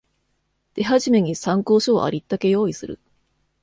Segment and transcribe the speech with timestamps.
[0.75, 2.99] 手始めに参考書をありったけ用意する